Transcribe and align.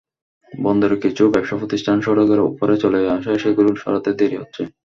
বন্দরের 0.51 0.99
কিছু 0.99 1.23
ব্যবসাপ্রতিষ্ঠান 1.33 1.97
সড়কের 2.01 2.39
ওপরে 2.49 2.75
চলে 2.83 2.99
আসায় 3.09 3.39
সেগুলো 3.43 3.69
সরাতে 3.75 4.11
দেরি 4.19 4.35
হচ্ছে। 4.37 4.61